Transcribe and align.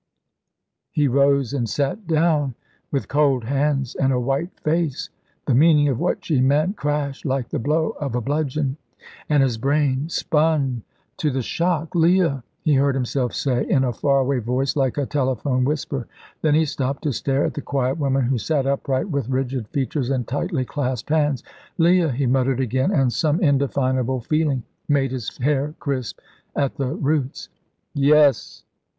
He 0.89 1.07
rose 1.07 1.53
and 1.53 1.69
sat 1.69 2.07
down, 2.07 2.55
with 2.91 3.07
cold 3.07 3.43
hands 3.43 3.93
and 3.93 4.11
a 4.11 4.19
white 4.19 4.59
face. 4.61 5.11
The 5.45 5.53
meaning 5.53 5.89
of 5.89 5.99
what 5.99 6.25
she 6.25 6.41
meant 6.41 6.75
crashed 6.75 7.23
like 7.23 7.49
the 7.49 7.59
blow 7.59 7.89
of 7.99 8.15
a 8.15 8.19
bludgeon, 8.19 8.77
and 9.29 9.43
his 9.43 9.59
brain 9.59 10.09
spun 10.09 10.81
to 11.17 11.29
the 11.29 11.43
shock 11.43 11.93
"Leah!" 11.93 12.43
he 12.63 12.73
heard 12.73 12.95
himself 12.95 13.35
say, 13.35 13.63
in 13.69 13.83
a 13.83 13.93
far 13.93 14.21
away 14.21 14.39
voice 14.39 14.75
like 14.75 14.97
a 14.97 15.05
telephone 15.05 15.65
whisper. 15.65 16.07
Then 16.41 16.55
he 16.55 16.65
stopped 16.65 17.03
to 17.03 17.11
stare 17.13 17.45
at 17.45 17.53
the 17.53 17.61
quiet 17.61 17.99
woman 17.99 18.23
who 18.25 18.39
sat 18.39 18.65
upright, 18.65 19.07
with 19.11 19.29
rigid 19.29 19.67
features 19.67 20.09
and 20.09 20.27
tightly 20.27 20.65
clasped 20.65 21.11
hands. 21.11 21.43
"Leah," 21.77 22.11
he 22.11 22.25
muttered 22.25 22.59
again, 22.59 22.89
and 22.89 23.13
some 23.13 23.39
indefinable 23.39 24.19
feeling 24.21 24.63
made 24.89 25.11
his 25.11 25.37
hair 25.37 25.75
crisp 25.79 26.19
at 26.55 26.77
the 26.77 26.87
roots. 26.95 27.49
"Yes!" 27.93 28.63